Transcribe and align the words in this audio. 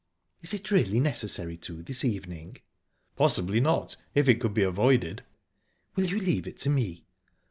"Is 0.41 0.51
it 0.55 0.71
really 0.71 0.99
necessary 0.99 1.57
to 1.57 1.83
this 1.83 2.03
evening?" 2.03 2.57
"Possibly 3.15 3.59
not, 3.59 3.97
if 4.15 4.27
it 4.27 4.39
could 4.41 4.55
be 4.55 4.63
avoided." 4.63 5.21
"Will 5.95 6.05
you 6.07 6.19
leave 6.19 6.47
it 6.47 6.57
to 6.61 6.71
me?" 6.71 7.05